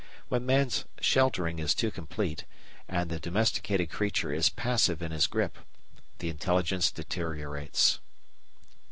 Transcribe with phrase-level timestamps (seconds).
[0.29, 2.45] When man's sheltering is too complete
[2.87, 5.59] and the domesticated creature is passive in his grip,
[6.17, 7.99] the intelligence deteriorates.